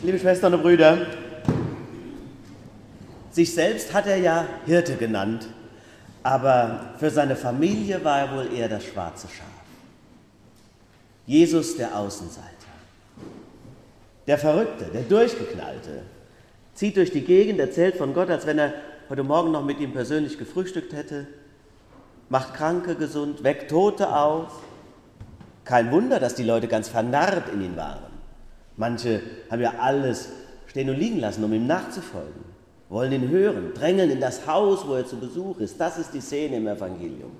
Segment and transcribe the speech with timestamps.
[0.00, 1.06] Liebe Schwestern und Brüder,
[3.32, 5.48] sich selbst hat er ja Hirte genannt,
[6.22, 9.46] aber für seine Familie war er wohl eher das schwarze Schaf.
[11.26, 12.46] Jesus der Außenseiter,
[14.28, 16.02] der Verrückte, der Durchgeknallte,
[16.74, 18.74] zieht durch die Gegend, erzählt von Gott, als wenn er
[19.08, 21.26] heute Morgen noch mit ihm persönlich gefrühstückt hätte,
[22.28, 24.62] macht Kranke gesund, weckt Tote auf.
[25.64, 28.17] Kein Wunder, dass die Leute ganz vernarrt in ihn waren.
[28.78, 29.20] Manche
[29.50, 30.28] haben ja alles
[30.66, 32.44] stehen und liegen lassen, um ihm nachzufolgen,
[32.88, 35.78] wollen ihn hören, drängeln in das Haus, wo er zu Besuch ist.
[35.80, 37.32] Das ist die Szene im Evangelium.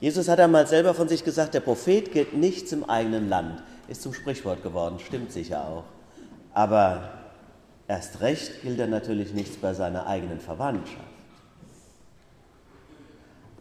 [0.00, 3.62] Jesus hat einmal selber von sich gesagt, der Prophet gilt nichts im eigenen Land.
[3.88, 5.84] Ist zum Sprichwort geworden, stimmt sicher auch.
[6.52, 7.10] Aber
[7.88, 11.00] erst recht gilt er natürlich nichts bei seiner eigenen Verwandtschaft.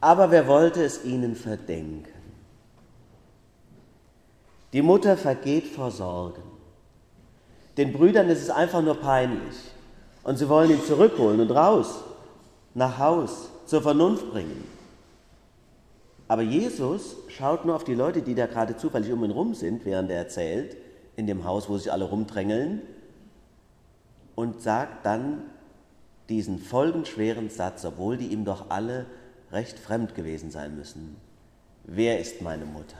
[0.01, 2.12] Aber wer wollte es ihnen verdenken?
[4.73, 6.41] Die Mutter vergeht vor Sorgen.
[7.77, 9.55] Den Brüdern ist es einfach nur peinlich.
[10.23, 12.03] Und sie wollen ihn zurückholen und raus,
[12.73, 14.63] nach Haus, zur Vernunft bringen.
[16.27, 19.85] Aber Jesus schaut nur auf die Leute, die da gerade zufällig um ihn rum sind,
[19.85, 20.75] während er erzählt,
[21.15, 22.81] in dem Haus, wo sich alle rumdrängeln,
[24.35, 25.43] und sagt dann
[26.29, 29.05] diesen folgenschweren Satz, obwohl die ihm doch alle
[29.51, 31.17] recht fremd gewesen sein müssen.
[31.83, 32.97] Wer ist meine Mutter?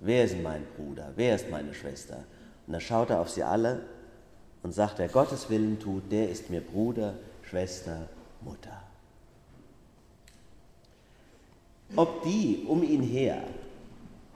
[0.00, 1.12] Wer ist mein Bruder?
[1.14, 2.24] Wer ist meine Schwester?
[2.66, 3.82] Und dann schaut er auf sie alle
[4.62, 8.08] und sagt, wer Gottes Willen tut, der ist mir Bruder, Schwester,
[8.40, 8.82] Mutter.
[11.96, 13.42] Ob die um ihn her,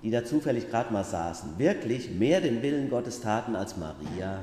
[0.02, 4.40] die da zufällig gerade mal saßen, wirklich mehr den Willen Gottes taten als Maria?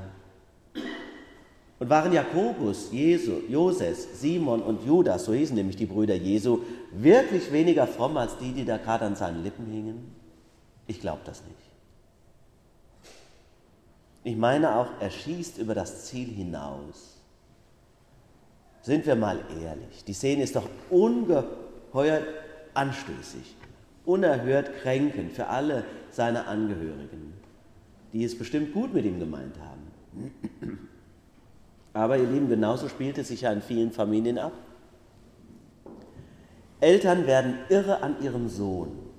[1.78, 6.60] Und waren Jakobus, Jesu, Joses, Simon und Judas, so hießen nämlich die Brüder Jesu,
[6.92, 10.21] wirklich weniger fromm als die, die da gerade an seinen Lippen hingen?
[10.92, 11.72] Ich glaube das nicht.
[14.26, 17.16] Ich meine auch, er schießt über das Ziel hinaus.
[18.82, 22.24] Sind wir mal ehrlich, die Szene ist doch ungeheuer
[22.74, 23.56] anstößig,
[24.06, 27.36] unerhört kränkend für alle seine Angehörigen,
[28.12, 30.34] die es bestimmt gut mit ihm gemeint haben.
[31.94, 34.54] Aber ihr Lieben, genauso spielt es sich ja in vielen Familien ab.
[36.82, 39.11] Eltern werden irre an ihrem Sohn.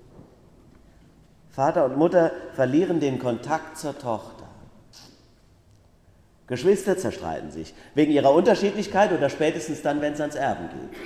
[1.52, 4.48] Vater und Mutter verlieren den Kontakt zur Tochter.
[6.46, 11.00] Geschwister zerstreiten sich wegen ihrer Unterschiedlichkeit oder spätestens dann, wenn es ans Erben geht.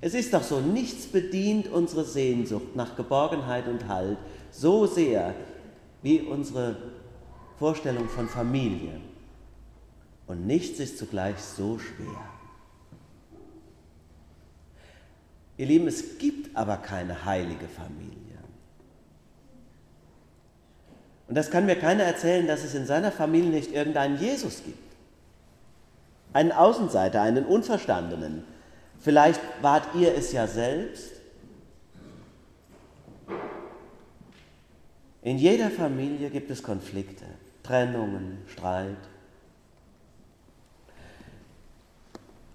[0.00, 4.18] Es ist doch so, nichts bedient unsere Sehnsucht nach Geborgenheit und Halt
[4.50, 5.34] so sehr
[6.02, 6.76] wie unsere
[7.58, 9.00] Vorstellung von Familie.
[10.26, 12.22] Und nichts ist zugleich so schwer.
[15.56, 18.35] Ihr Lieben, es gibt aber keine heilige Familie.
[21.28, 24.78] Und das kann mir keiner erzählen, dass es in seiner Familie nicht irgendeinen Jesus gibt.
[26.32, 28.44] Einen Außenseiter, einen Unverstandenen,
[29.00, 31.12] Vielleicht wart ihr es ja selbst.
[35.22, 37.24] In jeder Familie gibt es Konflikte,
[37.62, 38.96] Trennungen, Streit.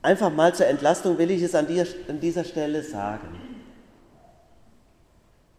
[0.02, 1.68] Einfach mal zur Entlastung will ich es an
[2.22, 3.51] dieser Stelle sagen.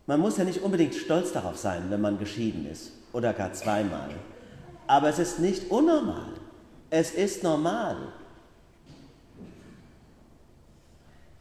[0.06, 4.10] Man muss ja nicht unbedingt stolz darauf sein, wenn man geschieden ist oder gar zweimal.
[4.86, 6.26] Aber es ist nicht unnormal.
[6.90, 7.96] Es ist normal.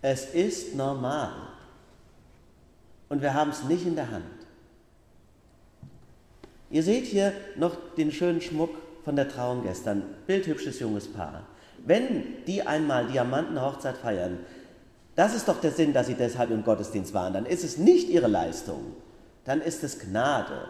[0.02, 1.32] Es ist normal.
[3.10, 4.26] Und wir haben es nicht in der Hand.
[6.70, 8.70] Ihr seht hier noch den schönen Schmuck
[9.04, 10.04] von der Trauung gestern.
[10.28, 11.44] Bildhübsches junges Paar.
[11.86, 14.40] Wenn die einmal Diamantenhochzeit feiern,
[15.16, 17.34] das ist doch der Sinn, dass sie deshalb im Gottesdienst waren.
[17.34, 18.96] Dann ist es nicht ihre Leistung,
[19.46, 20.68] dann ist es Gnade.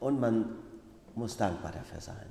[0.00, 0.56] Und man
[1.14, 2.26] muss dankbar dafür sein.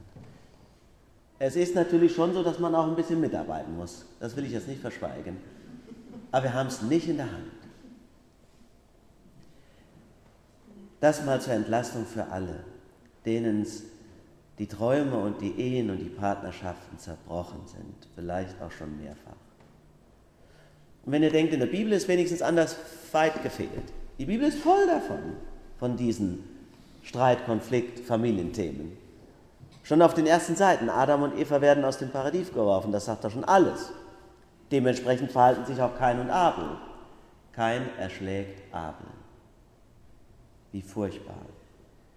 [1.37, 4.05] Es ist natürlich schon so, dass man auch ein bisschen mitarbeiten muss.
[4.19, 5.37] Das will ich jetzt nicht verschweigen
[6.31, 7.51] aber wir haben es nicht in der Hand.
[10.99, 12.63] Das mal zur Entlastung für alle,
[13.25, 13.65] denen
[14.57, 19.37] die Träume und die Ehen und die Partnerschaften zerbrochen sind, vielleicht auch schon mehrfach.
[21.09, 22.75] Und wenn ihr denkt, in der Bibel ist wenigstens anders
[23.13, 23.91] weit gefehlt.
[24.19, 25.37] Die Bibel ist voll davon,
[25.79, 26.43] von diesen
[27.01, 28.95] Streit, Konflikt, Familienthemen.
[29.81, 33.23] Schon auf den ersten Seiten, Adam und Eva werden aus dem Paradies geworfen, das sagt
[33.23, 33.91] doch schon alles.
[34.71, 36.77] Dementsprechend verhalten sich auch Kain und Abel.
[37.53, 39.07] Kain erschlägt Abel.
[40.71, 41.41] Wie furchtbar.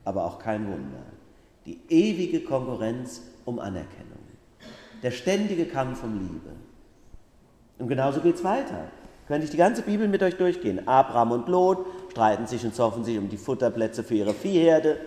[0.05, 1.03] Aber auch kein Wunder.
[1.65, 4.19] Die ewige Konkurrenz um Anerkennung.
[5.03, 6.51] Der ständige Kampf um Liebe.
[7.79, 8.85] Und genauso geht es weiter.
[9.29, 10.87] Könnte ich die ganze Bibel mit euch durchgehen.
[10.87, 14.99] Abraham und Lot streiten sich und zoffen sich um die Futterplätze für ihre Viehherde.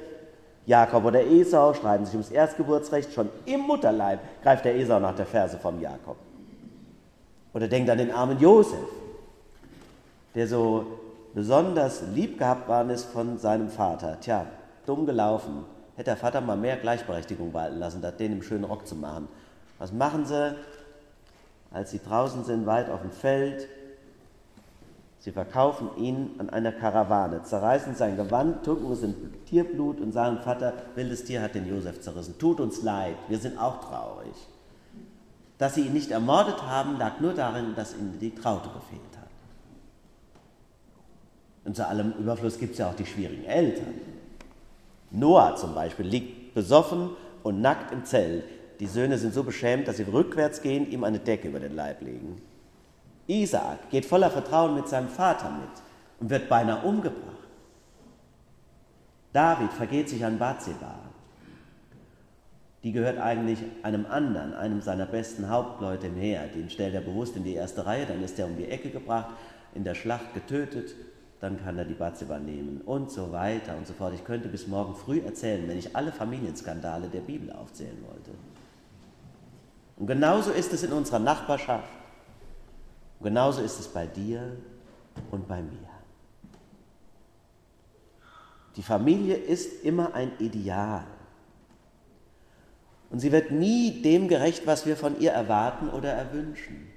[0.65, 3.13] Jakob oder Esau streiten sich ums Erstgeburtsrecht.
[3.13, 6.17] Schon im Mutterleib greift der Esau nach der Ferse vom Jakob.
[7.53, 8.79] Oder denkt an den armen Josef,
[10.33, 10.85] der so
[11.33, 14.19] besonders lieb gehabt worden ist von seinem Vater.
[14.19, 14.45] Tja,
[14.85, 15.65] dumm gelaufen.
[15.95, 19.27] Hätte der Vater mal mehr Gleichberechtigung walten lassen, statt den im schönen Rock zu machen.
[19.77, 20.55] Was machen sie,
[21.71, 23.67] als sie draußen sind, weit auf dem Feld?
[25.19, 29.15] Sie verkaufen ihn an einer Karawane, zerreißen sein Gewand, tunken es in
[29.45, 32.37] Tierblut und sagen, Vater, wildes Tier hat den Josef zerrissen.
[32.37, 34.35] Tut uns leid, wir sind auch traurig.
[35.57, 39.29] Dass sie ihn nicht ermordet haben, lag nur darin, dass ihnen die Traute gefehlt hat.
[41.63, 43.95] Und zu allem Überfluss gibt es ja auch die schwierigen Eltern.
[45.09, 47.09] Noah zum Beispiel liegt besoffen
[47.41, 48.43] und nackt im Zelt.
[48.79, 52.01] Die Söhne sind so beschämt, dass sie rückwärts gehen, ihm eine Decke über den Leib
[52.01, 52.41] legen.
[53.27, 55.69] Isaak geht voller Vertrauen mit seinem Vater mit
[56.19, 57.35] und wird beinahe umgebracht.
[59.33, 60.95] David vergeht sich an Bathseba.
[62.83, 66.47] Die gehört eigentlich einem anderen, einem seiner besten Hauptleute im Heer.
[66.47, 69.31] Den stellt er bewusst in die erste Reihe, dann ist er um die Ecke gebracht,
[69.73, 70.95] in der Schlacht getötet,
[71.39, 74.13] dann kann er die Bathseba nehmen und so weiter und so fort.
[74.13, 78.31] Ich könnte bis morgen früh erzählen, wenn ich alle Familienskandale der Bibel aufzählen wollte.
[79.97, 81.89] Und genauso ist es in unserer Nachbarschaft
[83.19, 84.57] und genauso ist es bei dir
[85.31, 85.89] und bei mir.
[88.75, 91.05] Die Familie ist immer ein Ideal.
[93.09, 96.91] Und sie wird nie dem gerecht, was wir von ihr erwarten oder erwünschen.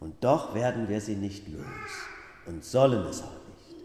[0.00, 1.62] Und doch werden wir sie nicht los
[2.46, 3.76] und sollen es auch nicht.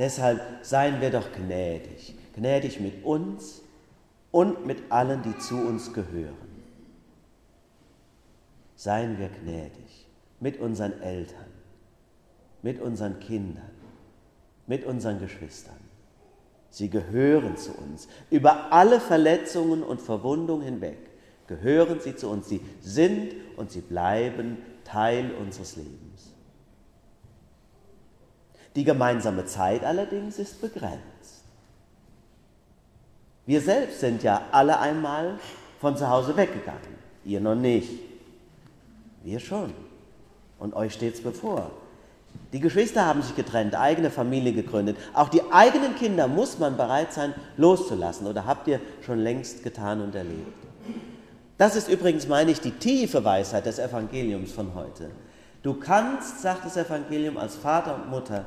[0.00, 3.61] Deshalb seien wir doch gnädig, gnädig mit uns
[4.32, 6.52] und mit allen, die zu uns gehören
[8.82, 10.08] seien wir gnädig
[10.40, 11.46] mit unseren Eltern,
[12.62, 13.70] mit unseren Kindern,
[14.66, 15.76] mit unseren Geschwistern.
[16.68, 18.08] Sie gehören zu uns.
[18.28, 20.98] Über alle Verletzungen und Verwundungen hinweg
[21.46, 22.48] gehören sie zu uns.
[22.48, 26.34] Sie sind und sie bleiben Teil unseres Lebens.
[28.74, 31.11] Die gemeinsame Zeit allerdings ist begrenzt.
[33.46, 35.38] Wir selbst sind ja alle einmal
[35.80, 36.80] von zu Hause weggegangen,
[37.24, 37.90] ihr noch nicht.
[39.24, 39.72] Wir schon.
[40.58, 41.70] Und euch steht es bevor.
[42.52, 44.96] Die Geschwister haben sich getrennt, eigene Familie gegründet.
[45.14, 48.26] Auch die eigenen Kinder muss man bereit sein, loszulassen.
[48.26, 50.56] Oder habt ihr schon längst getan und erlebt?
[51.58, 55.10] Das ist übrigens, meine ich, die tiefe Weisheit des Evangeliums von heute.
[55.62, 58.46] Du kannst, sagt das Evangelium, als Vater und Mutter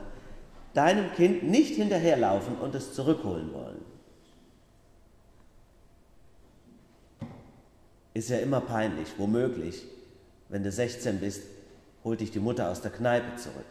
[0.73, 3.94] deinem Kind nicht hinterherlaufen und es zurückholen wollen.
[8.15, 9.83] Ist ja immer peinlich, womöglich
[10.47, 11.43] wenn du 16 bist,
[12.05, 13.65] holt dich die Mutter aus der Kneipe zurück.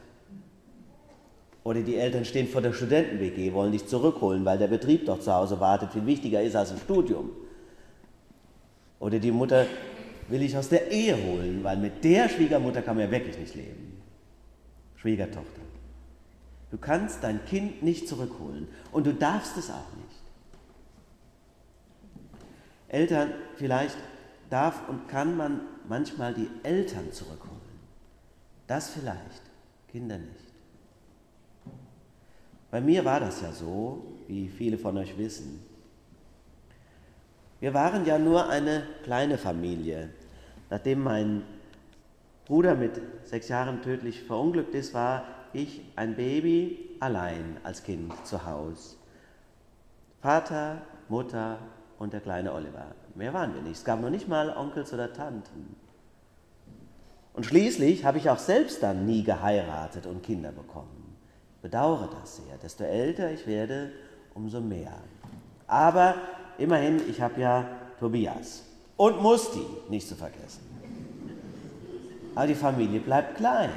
[1.62, 5.32] Oder die Eltern stehen vor der Studenten-WG, wollen dich zurückholen, weil der Betrieb doch zu
[5.32, 7.31] Hause wartet, viel wichtiger ist als ein Studium.
[9.00, 9.64] Oder die Mutter
[10.29, 13.55] will ich aus der Ehe holen, weil mit der Schwiegermutter kann man ja wirklich nicht
[13.55, 14.02] leben.
[14.97, 15.62] Schwiegertochter.
[16.70, 20.20] Du kannst dein Kind nicht zurückholen und du darfst es auch nicht.
[22.88, 23.97] Eltern, vielleicht
[24.50, 27.61] darf und kann man manchmal die Eltern zurückholen.
[28.67, 29.43] Das vielleicht,
[29.91, 30.52] Kinder nicht.
[32.70, 35.64] Bei mir war das ja so, wie viele von euch wissen.
[37.61, 40.11] Wir waren ja nur eine kleine Familie.
[40.71, 41.42] Nachdem mein
[42.47, 48.45] Bruder mit sechs Jahren tödlich verunglückt ist, war ich ein Baby allein als Kind zu
[48.45, 48.97] Hause.
[50.21, 51.59] Vater, Mutter
[52.04, 52.87] und der kleine Oliver.
[53.14, 53.78] Mehr waren wir nicht.
[53.78, 55.75] Es gab noch nicht mal Onkels oder Tanten.
[57.32, 61.16] Und schließlich habe ich auch selbst dann nie geheiratet und Kinder bekommen.
[61.56, 62.58] Ich bedauere das sehr.
[62.62, 63.90] Desto älter ich werde,
[64.34, 64.92] umso mehr.
[65.66, 66.14] Aber
[66.58, 67.66] immerhin, ich habe ja
[67.99, 68.62] Tobias
[68.96, 70.61] und Musti, nicht zu vergessen.
[72.34, 73.70] Aber die Familie bleibt klein.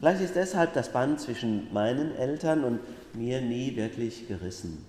[0.00, 2.80] Vielleicht ist deshalb das Band zwischen meinen Eltern und
[3.14, 4.84] mir nie wirklich gerissen.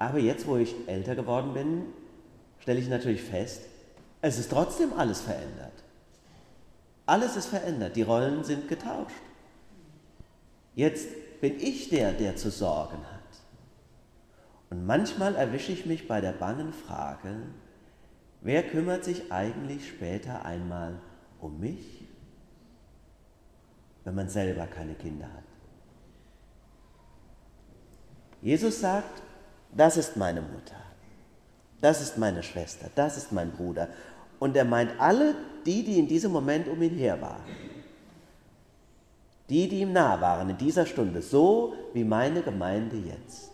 [0.00, 1.84] Aber jetzt, wo ich älter geworden bin,
[2.58, 3.60] stelle ich natürlich fest,
[4.22, 5.74] es ist trotzdem alles verändert.
[7.04, 9.22] Alles ist verändert, die Rollen sind getauscht.
[10.74, 11.08] Jetzt
[11.42, 13.20] bin ich der, der zu sorgen hat.
[14.70, 17.36] Und manchmal erwische ich mich bei der bangen Frage,
[18.40, 20.98] wer kümmert sich eigentlich später einmal
[21.40, 22.06] um mich,
[24.04, 25.44] wenn man selber keine Kinder hat?
[28.40, 29.22] Jesus sagt,
[29.72, 30.76] das ist meine Mutter.
[31.80, 33.88] Das ist meine Schwester, das ist mein Bruder.
[34.38, 35.34] Und er meint alle
[35.64, 37.42] die, die in diesem Moment um ihn her waren.
[39.50, 43.50] die, die ihm nah waren in dieser Stunde, so wie meine Gemeinde jetzt.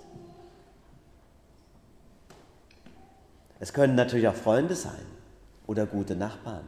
[3.58, 5.06] Es können natürlich auch Freunde sein
[5.66, 6.64] oder gute Nachbarn.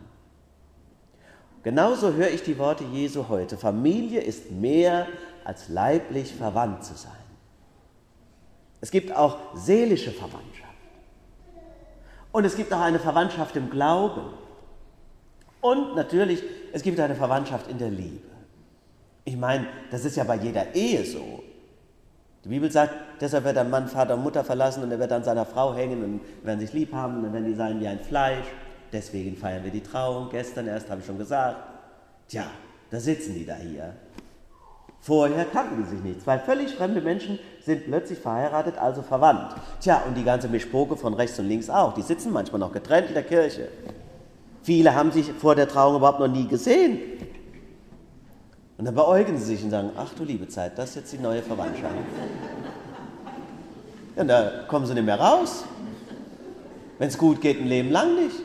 [1.62, 3.58] Genauso höre ich die Worte Jesu heute.
[3.58, 5.06] Familie ist mehr
[5.44, 7.12] als leiblich verwandt zu sein.
[8.80, 10.68] Es gibt auch seelische Verwandtschaft.
[12.30, 14.22] Und es gibt auch eine Verwandtschaft im Glauben.
[15.60, 16.42] Und natürlich,
[16.72, 18.28] es gibt eine Verwandtschaft in der Liebe.
[19.24, 21.42] Ich meine, das ist ja bei jeder Ehe so.
[22.44, 25.24] Die Bibel sagt, deshalb wird ein Mann Vater und Mutter verlassen und er wird an
[25.24, 28.00] seiner Frau hängen und werden sich lieb haben und dann werden die sein wie ein
[28.00, 28.46] Fleisch.
[28.92, 30.30] Deswegen feiern wir die Trauung.
[30.30, 31.56] Gestern erst habe ich schon gesagt.
[32.28, 32.46] Tja,
[32.90, 33.94] da sitzen die da hier.
[35.00, 36.22] Vorher kannten die sich nicht.
[36.22, 39.54] Zwei völlig fremde Menschen sind plötzlich verheiratet, also verwandt.
[39.80, 41.94] Tja, und die ganze Mischpoke von rechts und links auch.
[41.94, 43.68] Die sitzen manchmal noch getrennt in der Kirche.
[44.62, 46.98] Viele haben sich vor der Trauung überhaupt noch nie gesehen.
[48.76, 51.18] Und dann beäugen sie sich und sagen, ach du liebe Zeit, das ist jetzt die
[51.18, 51.94] neue Verwandtschaft.
[54.16, 55.64] Und da kommen sie nicht mehr raus.
[56.98, 58.36] Wenn es gut geht, ein Leben lang nicht.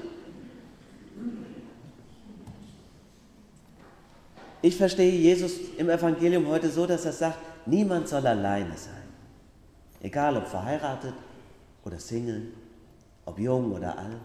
[4.63, 9.03] Ich verstehe Jesus im Evangelium heute so, dass er sagt, niemand soll alleine sein.
[10.01, 11.13] Egal ob verheiratet
[11.83, 12.43] oder Single,
[13.25, 14.21] ob jung oder alt.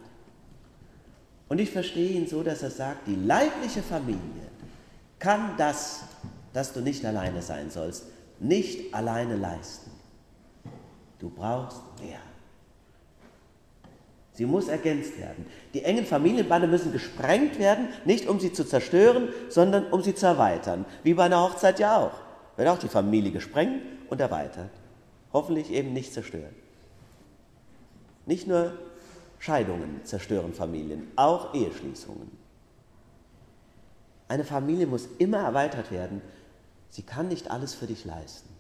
[1.49, 4.49] Und ich verstehe ihn so, dass er sagt, die leibliche Familie
[5.19, 6.03] kann das,
[6.53, 8.05] dass du nicht alleine sein sollst,
[8.39, 9.91] nicht alleine leisten.
[11.19, 12.21] Du brauchst mehr.
[14.39, 15.47] Sie muss ergänzt werden.
[15.75, 20.27] Die engen Familienbande müssen gesprengt werden, nicht um sie zu zerstören, sondern um sie zu
[20.27, 20.85] erweitern.
[21.03, 22.13] Wie bei einer Hochzeit ja auch.
[22.57, 24.71] Wird auch die Familie gesprengt und erweitert.
[25.33, 26.55] Hoffentlich eben nicht zerstört.
[28.27, 28.75] Nicht nur
[29.41, 32.31] Scheidungen zerstören Familien, auch Eheschließungen.
[34.29, 36.23] Eine Familie muss immer erweitert werden.
[36.91, 38.51] Sie kann nicht alles für dich leisten.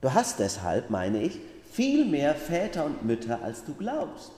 [0.00, 1.38] Du hast deshalb, meine ich,
[1.74, 4.30] viel mehr Väter und Mütter, als du glaubst.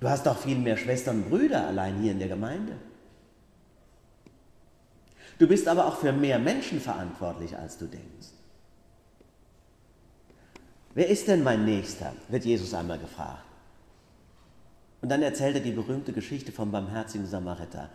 [0.00, 2.72] Du hast auch viel mehr Schwestern und Brüder allein hier in der Gemeinde.
[5.38, 8.28] Du bist aber auch für mehr Menschen verantwortlich, als du denkst.
[10.94, 12.14] Wer ist denn mein Nächster?
[12.28, 13.44] wird Jesus einmal gefragt.
[15.02, 17.90] Und dann erzählt er die berühmte Geschichte vom barmherzigen Samariter.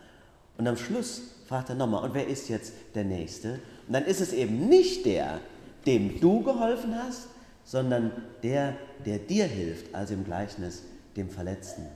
[0.58, 3.60] Und am Schluss fragt er nochmal, und wer ist jetzt der Nächste?
[3.86, 5.40] Und dann ist es eben nicht der,
[5.86, 7.28] dem du geholfen hast,
[7.64, 8.10] sondern
[8.42, 10.82] der, der dir hilft, also im Gleichnis
[11.16, 11.86] dem Verletzten.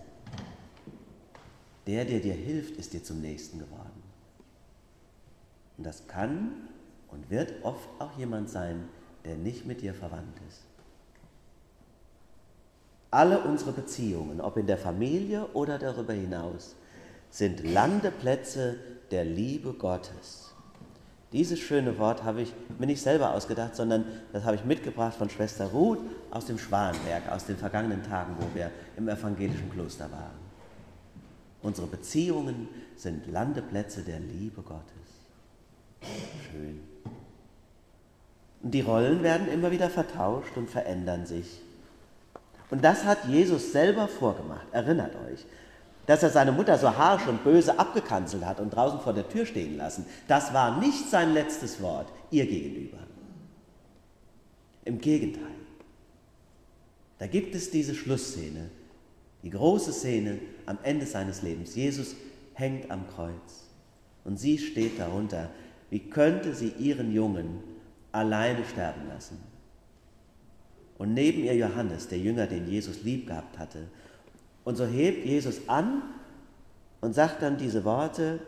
[1.87, 4.03] Der, der dir hilft, ist dir zum Nächsten geworden.
[5.79, 6.69] Und das kann
[7.09, 8.89] und wird oft auch jemand sein,
[9.25, 10.63] der nicht mit dir verwandt ist.
[13.11, 16.77] Alle unsere Beziehungen, ob in der Familie oder darüber hinaus,
[17.31, 18.77] sind Landeplätze
[19.11, 20.53] der Liebe Gottes.
[21.33, 25.31] Dieses schöne Wort habe ich mir nicht selber ausgedacht, sondern das habe ich mitgebracht von
[25.31, 26.01] Schwester Ruth
[26.33, 30.51] aus dem Schwanenberg, aus den vergangenen Tagen, wo wir im evangelischen Kloster waren.
[31.63, 34.85] Unsere Beziehungen sind Landeplätze der Liebe Gottes.
[36.51, 36.81] Schön.
[38.63, 41.61] Und die Rollen werden immer wieder vertauscht und verändern sich.
[42.71, 44.67] Und das hat Jesus selber vorgemacht.
[44.73, 45.47] Erinnert euch
[46.11, 49.47] dass er seine Mutter so harsch und böse abgekanzelt hat und draußen vor der Tür
[49.47, 52.99] stehen lassen, das war nicht sein letztes Wort ihr gegenüber.
[54.85, 55.55] Im Gegenteil.
[57.19, 58.71] Da gibt es diese Schlussszene,
[59.45, 61.77] die große Szene am Ende seines Lebens.
[61.77, 62.17] Jesus
[62.55, 63.69] hängt am Kreuz
[64.25, 65.49] und sie steht darunter.
[65.91, 67.61] Wie könnte sie ihren Jungen
[68.11, 69.39] alleine sterben lassen?
[70.99, 73.87] Und neben ihr Johannes, der Jünger, den Jesus lieb gehabt hatte,
[74.65, 76.03] und so hebt Jesus an
[77.01, 78.41] und sagt dann diese Worte,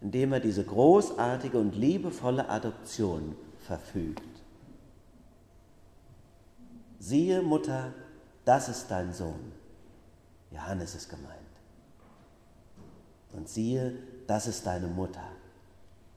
[0.00, 4.22] indem er diese großartige und liebevolle Adoption verfügt.
[6.98, 7.92] Siehe, Mutter,
[8.44, 9.52] das ist dein Sohn.
[10.50, 11.36] Johannes ist gemeint.
[13.32, 13.94] Und siehe,
[14.26, 15.24] das ist deine Mutter,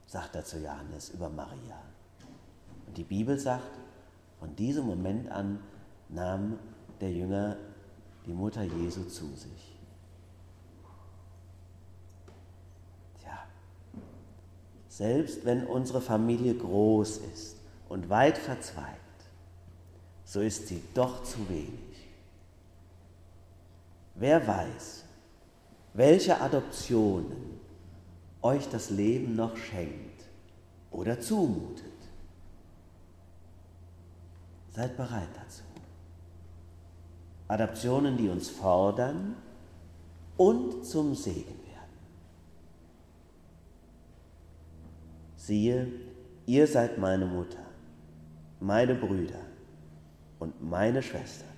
[0.05, 1.81] sagt er zu Johannes über Maria.
[2.87, 3.71] Und die Bibel sagt,
[4.39, 5.59] von diesem Moment an
[6.09, 6.57] nahm
[6.99, 7.57] der Jünger
[8.25, 9.77] die Mutter Jesu zu sich.
[13.21, 13.39] Tja,
[14.87, 17.57] selbst wenn unsere Familie groß ist
[17.89, 18.97] und weit verzweigt,
[20.25, 22.07] so ist sie doch zu wenig.
[24.15, 25.03] Wer weiß,
[25.93, 27.59] welche Adoptionen
[28.41, 30.23] euch das Leben noch schenkt
[30.91, 31.85] oder zumutet.
[34.71, 35.63] Seid bereit dazu.
[37.51, 39.35] Adaptionen, die uns fordern
[40.37, 41.97] und zum Segen werden.
[45.35, 45.87] Siehe,
[46.45, 47.59] ihr seid meine Mutter,
[48.61, 49.41] meine Brüder
[50.39, 51.49] und meine Schwestern.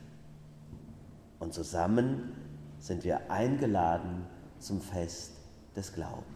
[1.39, 2.33] Und zusammen
[2.79, 4.25] sind wir eingeladen
[4.57, 5.33] zum Fest
[5.75, 6.33] des Glaubens.